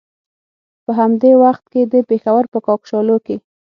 په 0.83 0.91
همدې 0.99 1.31
وخت 1.43 1.63
کې 1.71 1.81
د 1.93 1.95
پېښور 2.09 2.43
په 2.53 2.59
کاکشالو 2.67 3.15
کې. 3.25 3.35